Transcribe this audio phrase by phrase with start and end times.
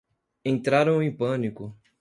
[0.43, 1.77] Entraram em pânico